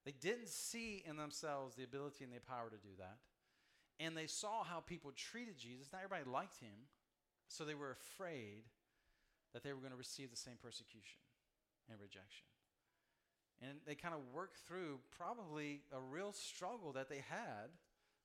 [0.06, 3.18] They didn't see in themselves the ability and the power to do that.
[4.00, 5.90] And they saw how people treated Jesus.
[5.94, 6.90] Not everybody liked him.
[7.48, 8.64] So they were afraid
[9.54, 11.20] that they were going to receive the same persecution
[11.90, 12.48] and rejection.
[13.62, 17.70] And they kind of worked through probably a real struggle that they had,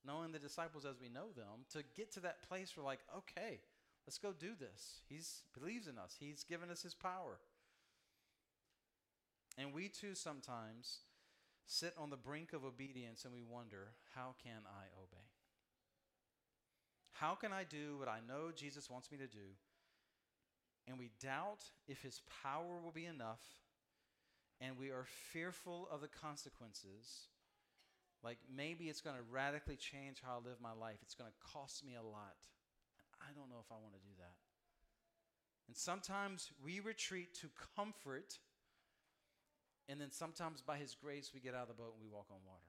[0.04, 3.60] knowing the disciples as we know them, to get to that place where, like, okay,
[4.06, 5.02] let's go do this.
[5.08, 5.20] He
[5.58, 7.38] believes in us, He's given us His power.
[9.58, 10.98] And we too sometimes
[11.66, 15.26] sit on the brink of obedience and we wonder, how can I obey?
[17.12, 19.56] How can I do what I know Jesus wants me to do?
[20.86, 23.40] And we doubt if his power will be enough,
[24.60, 27.28] and we are fearful of the consequences.
[28.22, 30.98] Like maybe it's going to radically change how I live my life.
[31.02, 32.36] It's going to cost me a lot.
[33.20, 34.36] I don't know if I want to do that.
[35.68, 38.38] And sometimes we retreat to comfort,
[39.88, 42.26] and then sometimes by His grace we get out of the boat and we walk
[42.30, 42.60] on water.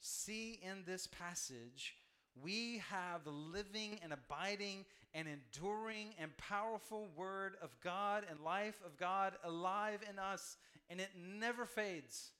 [0.00, 1.94] See in this passage
[2.42, 8.80] we have the living and abiding and enduring and powerful Word of God and life
[8.84, 10.56] of God alive in us,
[10.90, 12.32] and it never fades.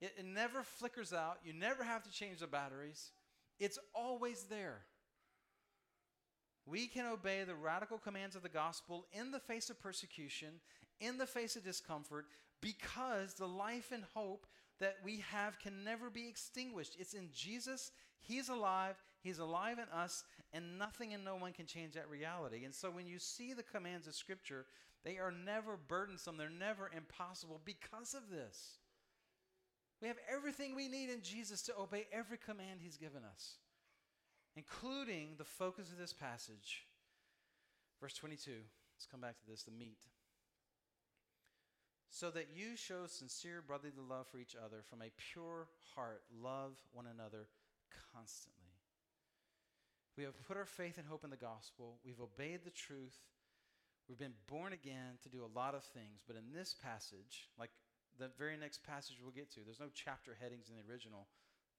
[0.00, 1.38] It, it, never flickers out.
[1.44, 3.12] You never have to change the batteries,
[3.60, 4.80] it's always there.
[6.66, 10.60] We can obey the radical commands of the gospel in the face of persecution,
[11.00, 12.26] in the face of discomfort,
[12.60, 14.46] because the life and hope
[14.80, 16.96] that we have can never be extinguished.
[16.98, 17.92] It's in Jesus.
[18.20, 18.96] He's alive.
[19.20, 22.64] He's alive in us, and nothing and no one can change that reality.
[22.64, 24.66] And so when you see the commands of Scripture,
[25.02, 28.78] they are never burdensome, they're never impossible because of this.
[30.02, 33.54] We have everything we need in Jesus to obey every command He's given us,
[34.56, 36.84] including the focus of this passage.
[38.00, 38.50] Verse 22.
[38.96, 39.98] Let's come back to this the meat
[42.14, 46.22] so that you show sincere brotherly love for each other from a pure heart.
[46.30, 47.50] Love one another
[48.14, 48.70] constantly.
[50.16, 51.98] We have put our faith and hope in the gospel.
[52.06, 53.18] We've obeyed the truth.
[54.08, 56.22] We've been born again to do a lot of things.
[56.24, 57.74] But in this passage, like
[58.16, 61.26] the very next passage we'll get to, there's no chapter headings in the original.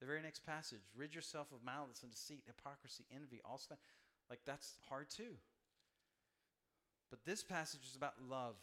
[0.02, 3.80] The very next passage, rid yourself of malice and deceit, hypocrisy, envy, all stuff.
[4.30, 5.40] Like that's hard too.
[7.10, 8.58] But this passage is about love.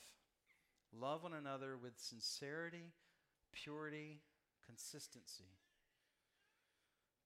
[0.93, 2.93] Love one another with sincerity,
[3.53, 4.21] purity,
[4.67, 5.57] consistency.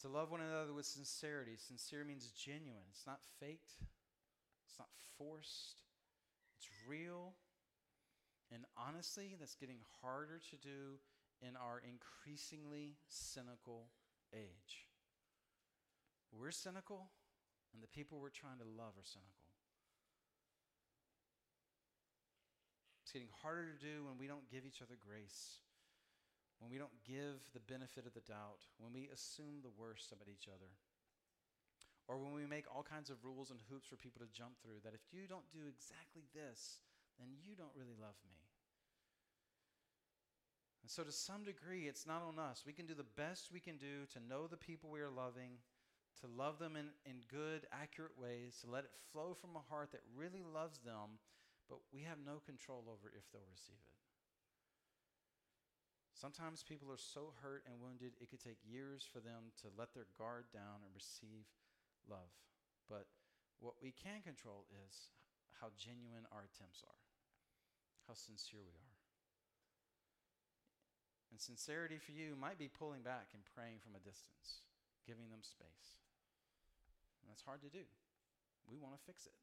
[0.02, 1.56] To love one another with sincerity.
[1.56, 2.84] Sincere means genuine.
[2.90, 3.72] It's not faked,
[4.68, 5.82] it's not forced,
[6.58, 7.34] it's real.
[8.52, 11.00] And honestly, that's getting harder to do
[11.42, 13.88] in our increasingly cynical
[14.32, 14.86] age.
[16.32, 17.10] We're cynical,
[17.74, 19.45] and the people we're trying to love are cynical.
[23.16, 25.64] Getting harder to do when we don't give each other grace,
[26.60, 30.28] when we don't give the benefit of the doubt, when we assume the worst about
[30.28, 30.68] each other,
[32.04, 34.84] or when we make all kinds of rules and hoops for people to jump through
[34.84, 36.84] that if you don't do exactly this,
[37.16, 38.36] then you don't really love me.
[40.84, 42.68] And so, to some degree, it's not on us.
[42.68, 45.56] We can do the best we can do to know the people we are loving,
[46.20, 49.90] to love them in, in good, accurate ways, to let it flow from a heart
[49.96, 51.16] that really loves them
[51.68, 53.96] but we have no control over if they'll receive it.
[56.16, 59.92] Sometimes people are so hurt and wounded, it could take years for them to let
[59.92, 61.44] their guard down and receive
[62.08, 62.32] love.
[62.88, 63.04] But
[63.60, 65.12] what we can control is
[65.60, 67.02] how genuine our attempts are,
[68.08, 68.96] how sincere we are.
[71.28, 74.64] And sincerity for you might be pulling back and praying from a distance,
[75.04, 76.00] giving them space.
[77.20, 77.84] And that's hard to do.
[78.64, 79.36] We want to fix it.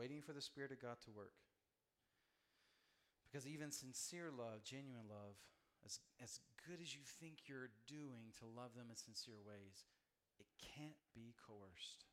[0.00, 1.36] Waiting for the Spirit of God to work.
[3.28, 5.36] Because even sincere love, genuine love,
[5.84, 9.84] as, as good as you think you're doing to love them in sincere ways,
[10.40, 12.08] it can't be coerced.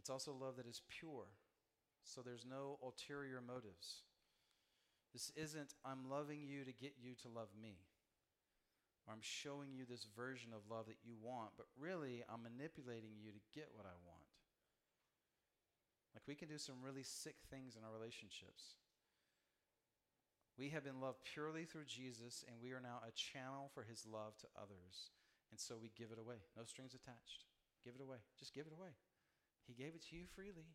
[0.00, 1.30] It's also love that is pure,
[2.02, 4.02] so there's no ulterior motives.
[5.12, 7.78] This isn't, I'm loving you to get you to love me.
[9.06, 13.22] Or I'm showing you this version of love that you want, but really I'm manipulating
[13.22, 14.27] you to get what I want.
[16.28, 18.76] We can do some really sick things in our relationships.
[20.60, 24.04] We have been loved purely through Jesus, and we are now a channel for his
[24.04, 25.16] love to others.
[25.50, 26.44] And so we give it away.
[26.52, 27.48] No strings attached.
[27.80, 28.20] Give it away.
[28.36, 28.92] Just give it away.
[29.64, 30.68] He gave it to you freely.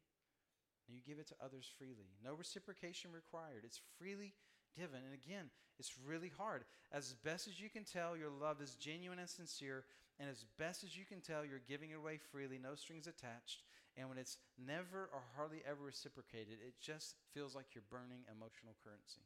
[0.87, 2.09] And you give it to others freely.
[2.25, 3.61] No reciprocation required.
[3.63, 4.33] It's freely
[4.75, 5.05] given.
[5.05, 6.65] And again, it's really hard.
[6.91, 9.85] As best as you can tell, your love is genuine and sincere.
[10.19, 13.63] And as best as you can tell, you're giving it away freely, no strings attached.
[13.95, 18.73] And when it's never or hardly ever reciprocated, it just feels like you're burning emotional
[18.83, 19.21] currency.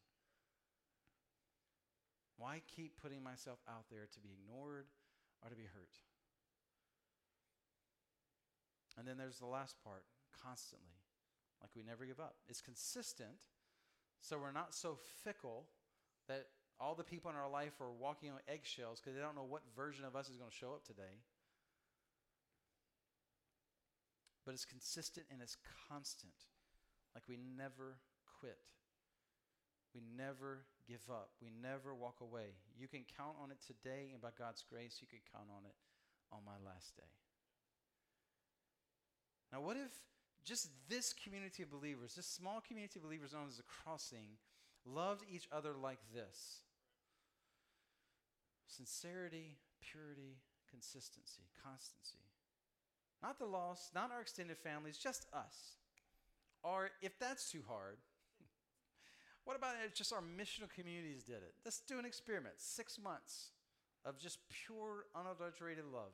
[2.38, 4.88] Why keep putting myself out there to be ignored
[5.41, 5.95] or to be hurt?
[8.97, 10.03] And then there's the last part
[10.43, 10.99] constantly,
[11.62, 12.36] like we never give up.
[12.49, 13.39] It's consistent,
[14.21, 15.65] so we're not so fickle
[16.27, 16.47] that
[16.80, 19.62] all the people in our life are walking on eggshells because they don't know what
[19.75, 21.21] version of us is going to show up today.
[24.48, 25.58] But it's consistent and it's
[25.92, 26.48] constant.
[27.14, 28.00] Like we never
[28.40, 28.64] quit.
[29.94, 31.32] We never give up.
[31.42, 32.56] We never walk away.
[32.80, 35.76] You can count on it today, and by God's grace, you can count on it
[36.32, 37.12] on my last day.
[39.52, 39.92] Now, what if
[40.46, 44.40] just this community of believers, this small community of believers known as the crossing,
[44.86, 46.64] loved each other like this?
[48.68, 50.40] Sincerity, purity,
[50.72, 52.27] consistency, constancy.
[53.21, 55.77] Not the lost, not our extended families, just us.
[56.63, 57.97] Or if that's too hard,
[59.45, 61.53] what about if just our missional communities did it?
[61.65, 62.56] Let's do an experiment.
[62.58, 63.51] Six months
[64.06, 66.13] of just pure, unadulterated love.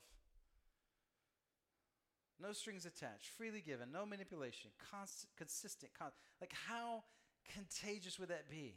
[2.41, 5.91] No strings attached, freely given, no manipulation, constant, consistent.
[5.97, 6.11] Con-
[6.41, 7.03] like, how
[7.53, 8.75] contagious would that be?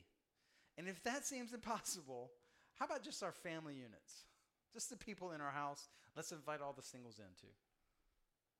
[0.77, 2.31] And if that seems impossible,
[2.79, 4.25] how about just our family units?
[4.75, 5.89] Just the people in our house.
[6.15, 7.53] Let's invite all the singles in too.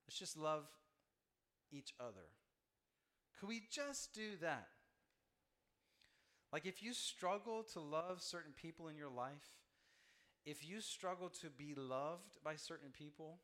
[0.07, 0.65] Let's just love
[1.73, 2.29] each other.
[3.39, 4.69] Could we just do that?
[6.53, 9.59] Like, if you struggle to love certain people in your life,
[10.45, 13.41] if you struggle to be loved by certain people,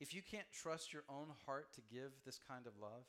[0.00, 3.04] if you can't trust your own heart to give this kind of love,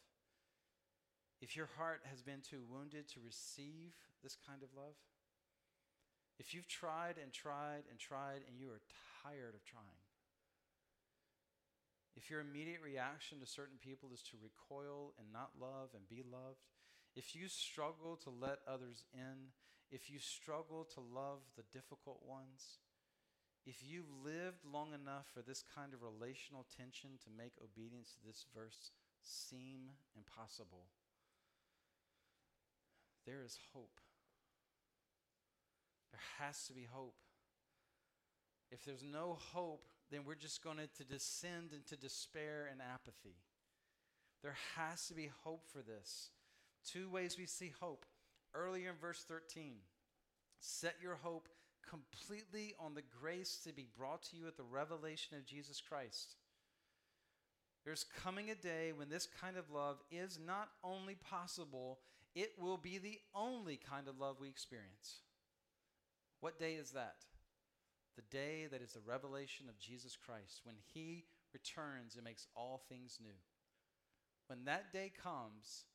[1.41, 4.95] if your heart has been too wounded to receive this kind of love,
[6.39, 8.81] if you've tried and tried and tried and you are
[9.23, 10.08] tired of trying,
[12.15, 16.23] if your immediate reaction to certain people is to recoil and not love and be
[16.23, 16.65] loved,
[17.15, 19.53] if you struggle to let others in,
[19.91, 22.79] if you struggle to love the difficult ones,
[23.65, 28.25] if you've lived long enough for this kind of relational tension to make obedience to
[28.25, 28.91] this verse
[29.21, 30.87] seem impossible,
[33.25, 33.99] there is hope.
[36.11, 37.15] There has to be hope.
[38.71, 43.37] If there's no hope, then we're just going to descend into despair and apathy.
[44.41, 46.29] There has to be hope for this.
[46.85, 48.05] Two ways we see hope.
[48.53, 49.73] Earlier in verse 13,
[50.59, 51.47] set your hope
[51.87, 56.35] completely on the grace to be brought to you at the revelation of Jesus Christ.
[57.85, 61.99] There's coming a day when this kind of love is not only possible,
[62.35, 65.21] it will be the only kind of love we experience.
[66.41, 67.25] What day is that?
[68.15, 72.81] The day that is the revelation of Jesus Christ, when he returns and makes all
[72.89, 73.39] things new.
[74.47, 75.85] When that day comes,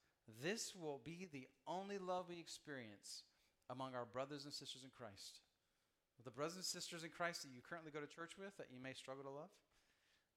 [0.42, 3.24] this will be the only love we experience
[3.68, 5.40] among our brothers and sisters in Christ.
[6.24, 8.80] The brothers and sisters in Christ that you currently go to church with that you
[8.80, 9.52] may struggle to love,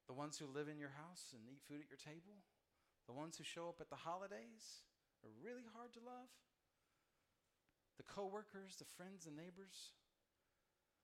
[0.07, 2.43] the ones who live in your house and eat food at your table,
[3.07, 4.83] the ones who show up at the holidays
[5.23, 6.27] are really hard to love,
[7.95, 9.95] the coworkers, the friends, the neighbors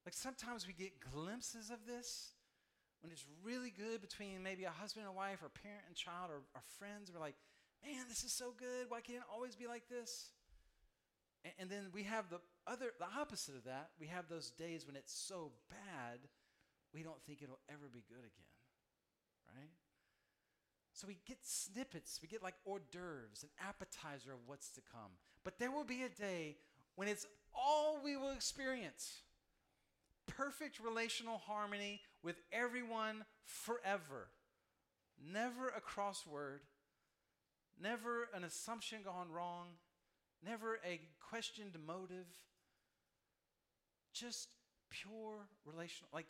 [0.05, 2.33] like sometimes we get glimpses of this
[3.01, 6.41] when it's really good between maybe a husband and wife or parent and child or,
[6.55, 7.11] or friends.
[7.13, 7.35] We're like,
[7.83, 8.87] man, this is so good.
[8.89, 10.31] Why can't it always be like this?
[11.43, 13.89] And, and then we have the other, the opposite of that.
[13.99, 16.19] We have those days when it's so bad,
[16.93, 18.53] we don't think it'll ever be good again,
[19.55, 19.71] right?
[20.93, 25.11] So we get snippets, we get like hors d'oeuvres, an appetizer of what's to come.
[25.43, 26.57] But there will be a day
[26.95, 29.23] when it's all we will experience
[30.27, 34.27] perfect relational harmony with everyone forever.
[35.31, 36.59] Never a crossword,
[37.81, 39.67] never an assumption gone wrong,
[40.43, 42.27] never a questioned motive.
[44.13, 44.49] Just
[44.89, 46.09] pure relational.
[46.13, 46.27] Like,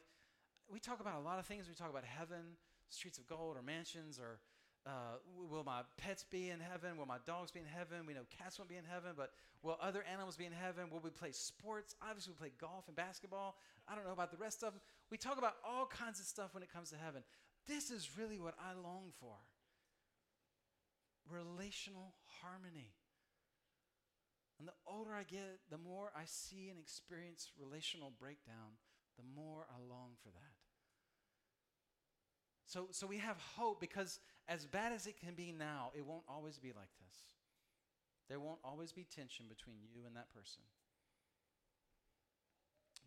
[0.71, 1.67] we talk about a lot of things.
[1.67, 2.57] We talk about heaven,
[2.89, 4.39] streets of gold, or mansions, or
[4.85, 5.15] uh,
[5.49, 6.97] will my pets be in heaven?
[6.97, 8.05] Will my dogs be in heaven?
[8.05, 9.31] We know cats won't be in heaven, but
[9.61, 10.89] will other animals be in heaven?
[10.91, 11.95] Will we play sports?
[12.01, 13.55] Obviously, we play golf and basketball.
[13.87, 14.81] I don't know about the rest of them.
[15.09, 17.23] We talk about all kinds of stuff when it comes to heaven.
[17.67, 19.35] This is really what I long for
[21.31, 22.91] relational harmony.
[24.59, 28.77] And the older I get, the more I see and experience relational breakdown,
[29.17, 30.55] the more I long for that.
[32.65, 36.23] So, so we have hope because as bad as it can be now, it won't
[36.27, 37.17] always be like this.
[38.29, 40.63] There won't always be tension between you and that person.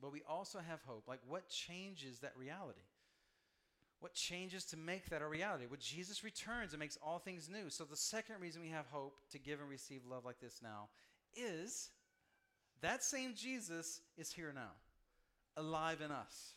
[0.00, 1.04] But we also have hope.
[1.08, 2.80] Like, what changes that reality?
[4.00, 5.64] What changes to make that a reality?
[5.66, 7.70] Well, Jesus returns and makes all things new.
[7.70, 10.88] So, the second reason we have hope to give and receive love like this now
[11.34, 11.90] is
[12.82, 14.72] that same Jesus is here now,
[15.56, 16.52] alive in us,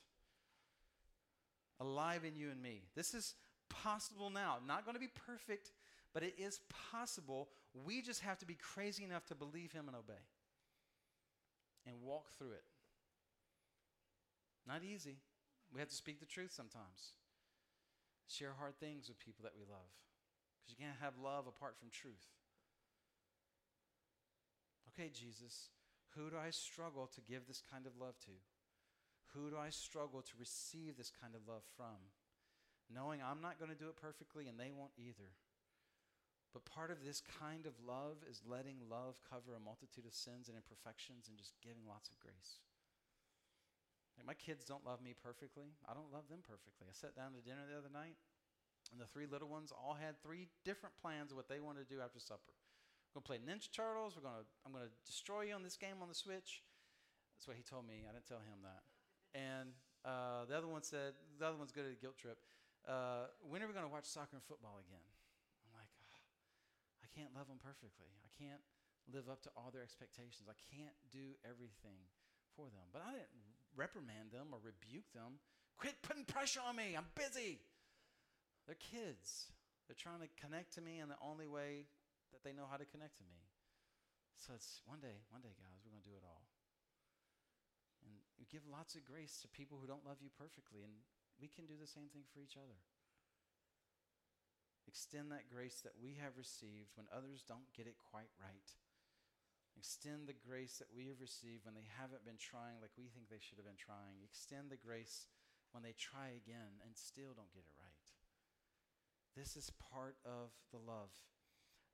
[1.79, 2.83] alive in you and me.
[2.93, 3.35] This is
[3.69, 4.57] possible now.
[4.67, 5.71] Not going to be perfect,
[6.13, 6.59] but it is
[6.91, 7.49] possible.
[7.85, 10.21] We just have to be crazy enough to believe Him and obey
[11.85, 12.63] and walk through it.
[14.67, 15.17] Not easy.
[15.73, 17.13] We have to speak the truth sometimes.
[18.27, 19.89] Share hard things with people that we love.
[20.61, 22.27] Because you can't have love apart from truth.
[24.93, 25.69] Okay, Jesus,
[26.15, 28.31] who do I struggle to give this kind of love to?
[29.33, 32.11] Who do I struggle to receive this kind of love from?
[32.89, 35.31] Knowing I'm not going to do it perfectly and they won't either.
[36.49, 40.49] But part of this kind of love is letting love cover a multitude of sins
[40.49, 42.57] and imperfections and just giving lots of grace.
[44.17, 45.77] Like my kids don't love me perfectly.
[45.85, 46.89] I don't love them perfectly.
[46.89, 48.17] I sat down to dinner the other night,
[48.91, 51.93] and the three little ones all had three different plans of what they wanted to
[51.93, 52.57] do after supper.
[53.13, 54.17] We're gonna play Ninja Turtles.
[54.17, 56.65] We're gonna I'm gonna destroy you on this game on the Switch.
[57.37, 58.03] That's what he told me.
[58.03, 58.83] I didn't tell him that.
[59.37, 59.71] And
[60.03, 62.43] uh, the other one said the other one's good at a guilt trip
[62.89, 65.05] uh, when are we going to watch soccer and football again?
[65.61, 66.25] I'm like, oh,
[67.05, 68.09] I can't love them perfectly.
[68.25, 68.65] I can't
[69.13, 70.49] live up to all their expectations.
[70.49, 72.01] I can't do everything
[72.57, 72.89] for them.
[72.89, 73.45] But I didn't
[73.77, 75.37] reprimand them or rebuke them.
[75.77, 76.97] Quit putting pressure on me.
[76.97, 77.61] I'm busy.
[78.65, 79.53] They're kids.
[79.85, 81.85] They're trying to connect to me in the only way
[82.33, 83.37] that they know how to connect to me.
[84.37, 86.45] So it's one day, one day, guys, we're going to do it all.
[88.05, 90.85] And you give lots of grace to people who don't love you perfectly.
[90.85, 90.95] And
[91.39, 92.83] we can do the same thing for each other.
[94.87, 98.69] Extend that grace that we have received when others don't get it quite right.
[99.77, 103.29] Extend the grace that we have received when they haven't been trying like we think
[103.29, 104.19] they should have been trying.
[104.25, 105.29] Extend the grace
[105.71, 108.01] when they try again and still don't get it right.
[109.37, 111.13] This is part of the love.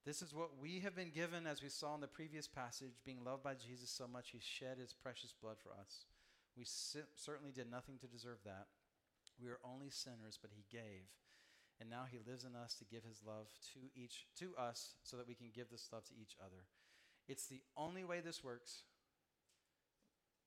[0.06, 3.24] This is what we have been given, as we saw in the previous passage, being
[3.26, 6.06] loved by Jesus so much, he shed his precious blood for us.
[6.56, 8.68] We certainly did nothing to deserve that.
[9.42, 11.12] We are only sinners, but he gave.
[11.80, 15.18] And now he lives in us to give his love to each to us so
[15.18, 16.64] that we can give this love to each other.
[17.28, 18.84] It's the only way this works,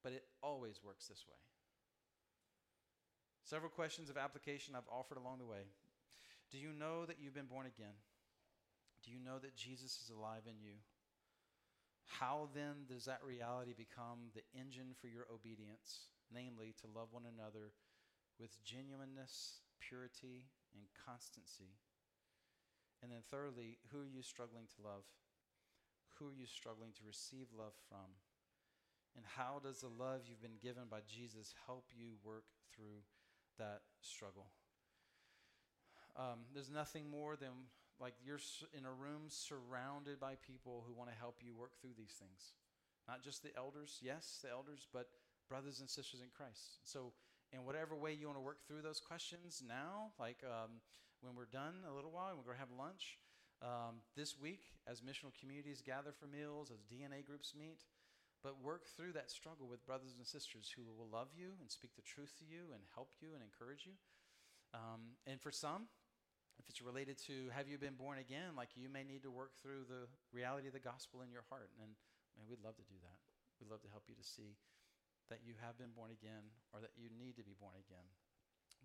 [0.02, 1.36] but it always works this way.
[3.44, 5.68] Several questions of application I've offered along the way.
[6.50, 7.96] Do you know that you've been born again?
[9.04, 10.80] Do you know that Jesus is alive in you?
[12.06, 17.24] How then does that reality become the engine for your obedience, namely to love one
[17.28, 17.72] another
[18.38, 21.76] with genuineness, purity, and constancy.
[23.02, 25.06] And then, thirdly, who are you struggling to love?
[26.18, 28.18] Who are you struggling to receive love from?
[29.14, 33.06] And how does the love you've been given by Jesus help you work through
[33.58, 34.50] that struggle?
[36.16, 37.70] Um, there's nothing more than
[38.00, 38.42] like you're
[38.76, 42.54] in a room surrounded by people who want to help you work through these things.
[43.06, 45.08] Not just the elders, yes, the elders, but
[45.48, 46.78] brothers and sisters in Christ.
[46.84, 47.12] So
[47.52, 50.80] in whatever way you want to work through those questions now, like um,
[51.20, 53.18] when we're done a little while, we're going to have lunch.
[53.60, 57.82] Um, this week, as missional communities gather for meals, as DNA groups meet,
[58.42, 61.96] but work through that struggle with brothers and sisters who will love you and speak
[61.96, 63.98] the truth to you and help you and encourage you.
[64.74, 65.88] Um, and for some,
[66.58, 69.54] If it's related to have you been born again, like you may need to work
[69.62, 71.70] through the reality of the gospel in your heart.
[71.78, 71.94] And
[72.34, 73.18] man, we'd love to do that.
[73.62, 74.58] We'd love to help you to see
[75.30, 78.04] that you have been born again or that you need to be born again.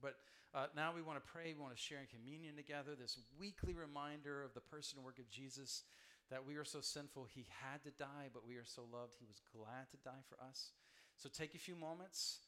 [0.01, 0.19] But
[0.53, 1.55] uh, now we want to pray.
[1.55, 2.93] We want to share in communion together.
[2.93, 5.83] This weekly reminder of the person and work of Jesus
[6.31, 9.25] that we are so sinful, he had to die, but we are so loved, he
[9.27, 10.71] was glad to die for us.
[11.17, 12.39] So take a few moments.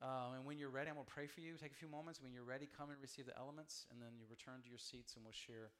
[0.00, 1.54] Uh, and when you're ready, I'm going to pray for you.
[1.60, 2.22] Take a few moments.
[2.22, 5.16] When you're ready, come and receive the elements, and then you return to your seats,
[5.16, 5.72] and we'll share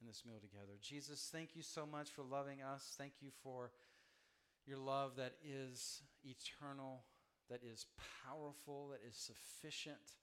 [0.00, 0.76] in this meal together.
[0.80, 2.94] Jesus, thank you so much for loving us.
[2.96, 3.70] Thank you for
[4.66, 7.04] your love that is eternal,
[7.50, 7.86] that is
[8.26, 10.16] powerful, that is sufficient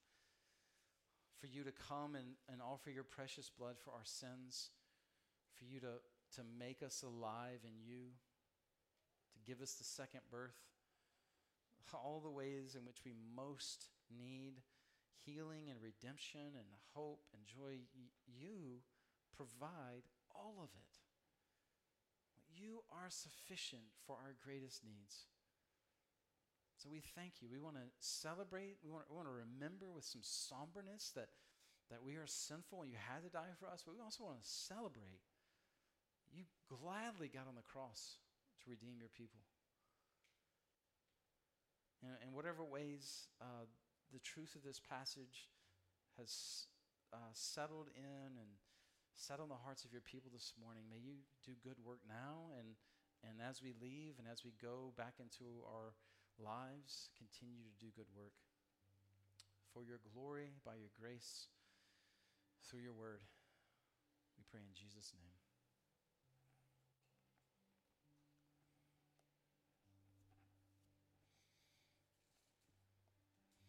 [1.39, 4.69] for you to come and, and offer your precious blood for our sins,
[5.53, 5.99] for you to,
[6.35, 8.11] to make us alive in you,
[9.33, 10.65] to give us the second birth
[11.95, 14.61] all the ways in which we most need
[15.25, 17.79] healing and redemption and hope and joy,
[18.27, 18.83] you
[19.35, 20.99] provide all of it.
[22.55, 25.25] You are sufficient for our greatest needs.
[26.85, 27.49] So we thank you.
[27.49, 28.77] We want to celebrate.
[28.85, 31.33] We want, we want to remember with some somberness that,
[31.89, 34.37] that we are sinful and you had to die for us, but we also want
[34.37, 35.25] to celebrate.
[36.29, 38.21] You gladly got on the cross
[38.61, 39.41] to redeem your people.
[42.05, 43.65] And in whatever ways uh,
[44.13, 45.49] the truth of this passage
[46.21, 46.69] has
[47.09, 48.61] uh, settled in and
[49.17, 52.53] settled in the hearts of your people this morning, may you do good work now
[52.61, 52.77] and,
[53.25, 55.97] and as we leave and as we go back into our
[56.39, 58.35] lives, continue to do good work.
[59.73, 61.47] For your glory, by your grace,
[62.63, 63.21] through your word,
[64.37, 65.34] we pray in Jesus' name.